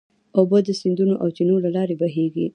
اوبه 0.39 0.59
د 0.63 0.69
سیندونو 0.81 1.13
او 1.21 1.27
چینو 1.35 1.55
له 1.65 1.69
لارې 1.75 1.95
بهېږي. 2.01 2.45